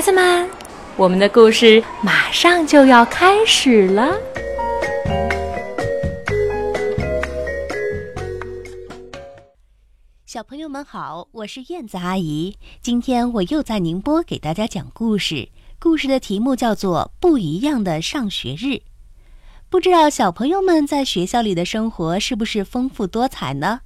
[0.00, 0.48] 孩子们，
[0.96, 4.16] 我们的故事马上就要开始了。
[10.24, 12.56] 小朋友们好，我是燕子阿姨。
[12.80, 18.64] 今天我又在宁波给大家讲故事，故事的题目叫做《不一样的上学日》。
[19.68, 23.80] 不知道小朋友们在学校里的生活是不是丰富多彩呢？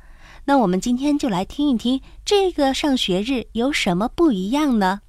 [0.45, 5.01] 那我们今天就来听一听这个上学日有什么不一样呢？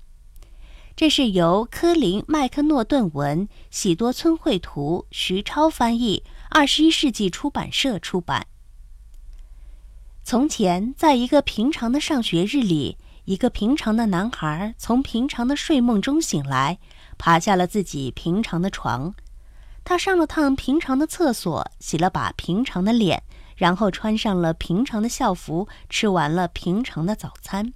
[0.95, 8.47] 这是由科林·麦克诺顿文、喜多村绘图、徐超翻译，二十一世纪出版社出版。
[10.23, 16.79] 从前，在一个平常的上学日里，一个平常的男孩从平常的睡梦中醒来，
[17.17, 19.13] 爬下了自己平常的床。
[19.83, 23.21] 他上了趟平常的厕所，洗了把平常的脸，
[23.57, 27.73] 然后穿上了平常的校服，吃完了平常的早餐。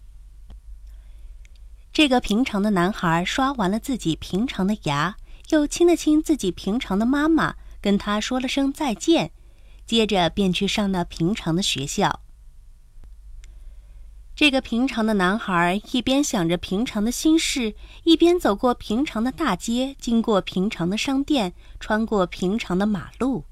[1.99, 5.17] 这个平常的男孩刷完了自己平常的牙，
[5.49, 9.31] 又亲了亲自己平常的妈妈，跟他说了声再见，
[9.85, 12.21] 接着便去上那平常的学校。
[14.33, 17.75] 这个平常的男孩一边想着平常的心事，
[18.05, 23.43] 一边走过平常的大街，经过平常的商店，穿过平常的马路，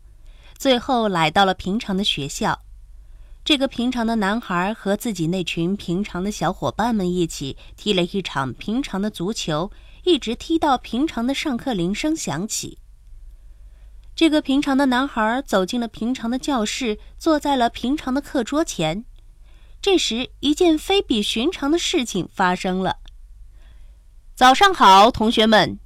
[0.57, 2.61] 最后来到了平常的学校。
[3.47, 9.71] 这个平常的男孩和自己那群平常的小伙伴们一起踢了一场平常的足球，
[10.03, 12.77] 一直踢到平常的上课铃声响起。
[14.13, 19.05] 这个平常的男孩走进了平常的教室，坐在了平常的课桌前。
[19.81, 22.97] 这时，一件非比寻常的事情发生了。
[24.35, 25.79] 早上好，同学们！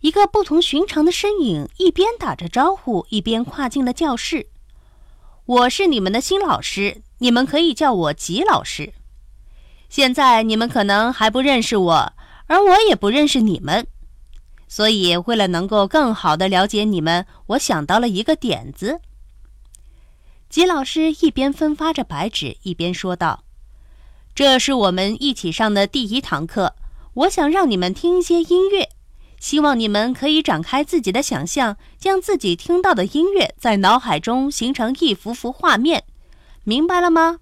[0.00, 4.50] 一个不同寻常的身影一边打着招呼，一边跨进了教室。
[5.48, 8.92] 我是你们的新老师，你们可以叫我吉老师。
[9.88, 12.12] 现在你们可能还不认识我，
[12.48, 13.86] 而我也不认识你们，
[14.68, 19.00] 所以为了能够更好的了解你们，我想到了一个点子。
[20.50, 23.42] 吉老师一边分发着白纸，一边说道
[24.36, 26.74] ：“这是我们一起上的第一堂课，
[27.14, 28.90] 我想让你们听一些音乐。”
[29.38, 36.04] 希望你们可以展开自己的想象，将自己听到的音乐在脑海中形成一幅幅画面，
[36.64, 37.38] 明白了吗？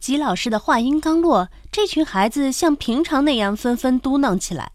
[0.00, 4.72] 吉老师的话音刚落，这群孩子像平常那样纷纷嘟囔起来：“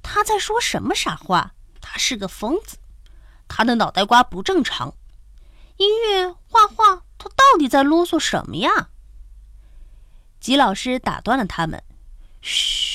[0.00, 1.54] 他在说什么傻话？
[1.80, 2.76] 他是个疯子，
[3.48, 4.94] 他的脑袋瓜不正常。
[5.78, 8.90] 音乐、画画，他到底在啰嗦什么呀？”
[10.38, 11.82] 吉老师打断了他们
[12.40, 12.90] ：“嘘。”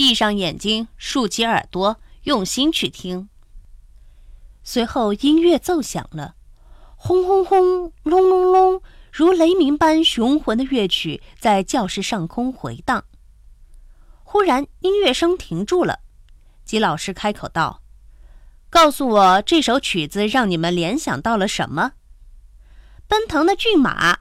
[0.00, 3.28] 闭上眼睛，竖起耳朵，用心去听。
[4.64, 6.36] 随后，音乐奏响了，
[6.96, 13.04] 轰轰轰，隆隆隆，如雷鸣般雄浑的乐曲在教室上空回荡。
[14.24, 15.98] 忽然，音乐声停住了。
[16.64, 17.82] 吉老师开口道
[18.70, 21.92] ：“告诉我，这首曲子让你们联想到了什么？”
[23.06, 24.20] 奔腾的骏马，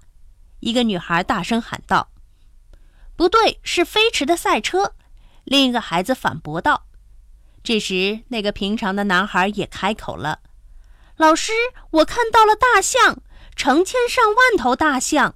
[0.60, 2.10] 一个女孩大声喊道
[3.16, 4.96] ：“不对，是飞驰的赛车。”
[5.50, 6.86] 另一个孩子反驳道
[7.64, 10.42] ：“这时，那个平常的男孩也开口了
[11.18, 11.52] ：‘老师，
[11.90, 13.24] 我看到了大象，
[13.56, 15.34] 成千上万头大象。’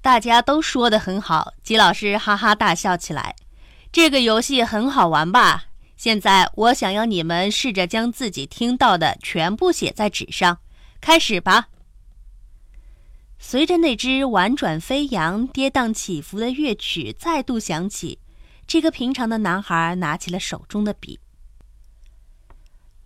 [0.00, 3.34] 大家都说的很好。”吉老师哈哈大笑起来。
[3.90, 5.64] “这个游戏很好玩吧？
[5.96, 10.60] 现在，我想要你们试着将自己听到的全部写在纸上。
[11.00, 11.66] 开始吧。”
[13.42, 18.19] 随着那支婉转飞扬、跌宕起伏的乐曲再度响起，
[18.70, 21.18] 这个平常的男孩拿起了手中的笔。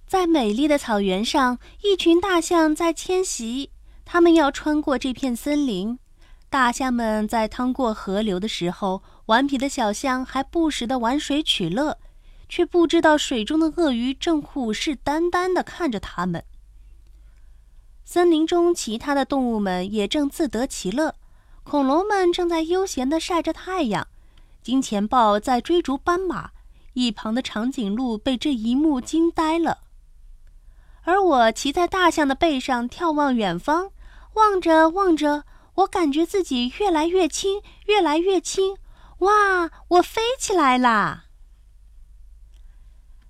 [0.06, 3.70] 在美丽的草原上，一群大象在迁徙，
[4.04, 5.98] 它们要穿过这片森林。
[6.50, 11.96] 大象们在趟过河流的时候，顽皮的小象还不时地玩水取乐，
[12.46, 16.44] 却不知道水中的鳄鱼正虎视眈眈地看着它们。
[18.04, 21.14] 森林中其他的动物们也正自得其乐，
[21.62, 24.06] 恐龙们正在悠闲地晒着太阳，
[24.64, 26.52] 金钱豹在追逐斑马，
[26.94, 29.80] 一旁的长颈鹿被这一幕惊呆了。
[31.02, 33.90] 而我骑在大象的背上，眺望远方，
[34.32, 35.44] 望着望着，
[35.74, 38.78] 我感觉自己越来越轻，越来越轻，
[39.18, 41.26] 哇，我飞起来啦！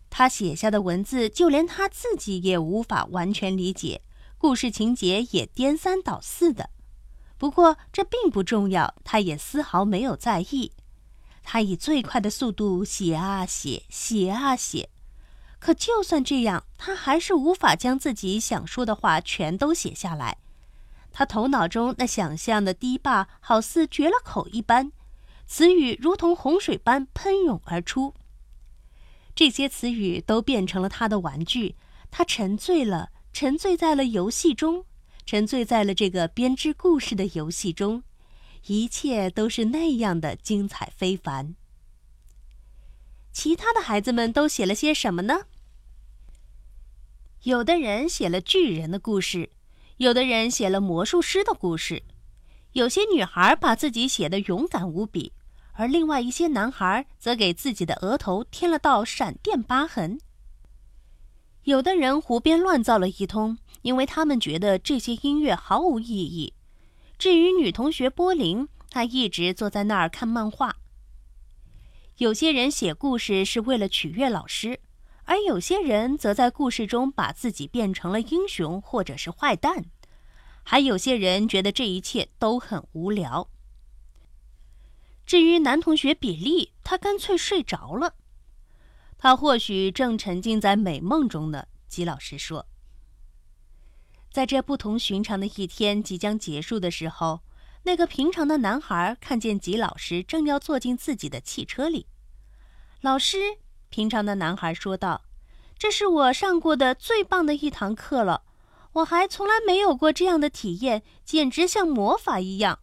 [0.09, 4.03] 他写下的文字，就连他自己也无法完全理解。
[4.39, 6.71] 故事情节也颠三倒四的，
[7.37, 10.71] 不过这并不重要，他也丝毫没有在意。
[11.45, 14.89] 他以最快的速度写啊写，写啊写，
[15.61, 20.39] 可就算这样，他还是无法将自己想说的话全都写下来。
[21.13, 24.91] 他头脑中那想象的堤坝好似绝了口一般，
[25.47, 28.15] 词语如同洪水般喷涌而出。
[29.35, 31.77] 这些词语都变成了他的玩具，
[32.11, 34.85] 他沉醉了，沉醉在了游戏中，
[35.27, 38.03] 沉醉在了这个编织故事的游戏中，
[38.67, 41.55] 一切都是那样的精彩非凡。
[43.33, 45.47] 其他的孩子们都写了些什么呢？
[47.43, 49.51] 有的人写了巨人的故事，
[49.99, 52.03] 有的人写了魔术师的故事，
[52.73, 55.33] 有些女孩把自己写得勇敢无比。
[55.77, 60.21] 而另外一些男孩则给自己的额头添了道闪电疤痕。
[61.65, 66.55] 有的人胡编乱造了一通，因为他们觉得这些音乐毫无意义。
[67.19, 70.77] 至于女同学波琳，她一直坐在那儿看漫画。
[72.19, 74.81] 有些人写故事是为了取悦老师，
[75.25, 79.87] 而有些人则在故事中把自己变成了英雄或者是坏蛋。
[80.63, 83.49] 还有些人觉得这一切都很无聊。
[85.27, 88.15] 至于男同学比利，他干脆睡着了。
[89.17, 91.67] 他或许正沉浸在美梦中呢。
[91.89, 92.67] 吉老师说
[94.35, 97.43] ：“在这不同寻常的一天即将结束的时候，
[97.85, 102.09] 那个平常的男孩看见吉老师正要坐进自己的汽车里。
[103.01, 103.39] 老师，
[103.91, 105.23] 平常的男孩说道
[105.79, 108.43] ：‘这是我上过的最棒的一堂课了，
[108.95, 112.81] 我还从来没有过这样的体验，简直像魔法一样。’”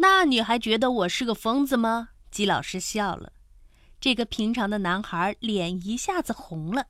[0.00, 2.08] 那你还觉得我是个疯子吗？
[2.30, 3.34] 吉老师笑了。
[4.00, 6.86] 这个平常的男孩脸一下子红了。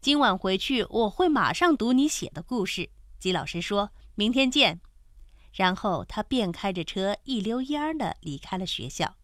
[0.00, 2.88] 今晚回去我会马上读你写的故事。
[3.18, 4.80] 姬老师说：“明天见。”
[5.52, 9.16] 然后他便开着车一溜烟儿的离开了学校。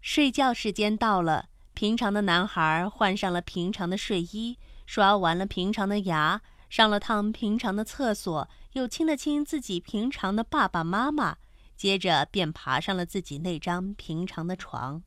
[0.00, 4.56] 睡觉时间到了，平常的男孩换上了平常的睡衣，
[4.86, 8.48] 刷完了平常的牙，上了趟平常的厕所。
[8.72, 11.36] 又亲了亲自己平常的爸爸妈妈，
[11.76, 15.02] 接着便爬上了自己那张平常的床，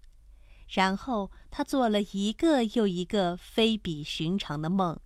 [0.67, 4.99] 然后他做了一个又一个非比寻常的梦。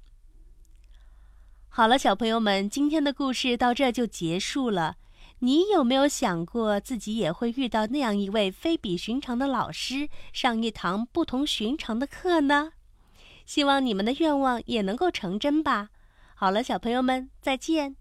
[1.67, 4.97] 好了，小朋友们，今天的故事到这就结束了。
[5.41, 12.73] 你有没有想过自己也会遇到那样一位非比寻常的老师，上一堂不同寻常的课呢？
[13.45, 15.89] 希望你们的愿望也能够成真吧。
[16.35, 17.95] 好了，小朋友们，再见。